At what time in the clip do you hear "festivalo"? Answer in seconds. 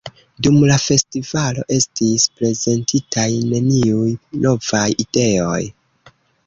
0.83-1.65